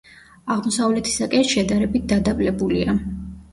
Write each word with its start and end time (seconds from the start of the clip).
აღმოსავლეთისაკენ 0.55 1.45
შედარებით 1.53 2.09
დადაბლებულია. 2.15 2.99